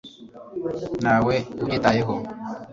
ntawe 1.01 1.35
ubyitayeho 1.61 2.13